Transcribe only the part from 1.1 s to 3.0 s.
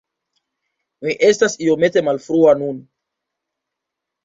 estas iomete malfrua nun.